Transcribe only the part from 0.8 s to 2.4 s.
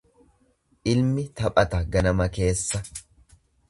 Ilmi taphata ganama